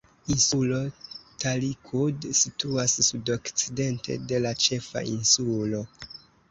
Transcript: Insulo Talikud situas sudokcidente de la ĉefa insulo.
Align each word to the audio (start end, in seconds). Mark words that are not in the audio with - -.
Insulo 0.35 0.79
Talikud 1.43 2.25
situas 2.41 2.97
sudokcidente 3.11 4.21
de 4.33 4.45
la 4.49 4.59
ĉefa 4.67 5.07
insulo. 5.19 5.89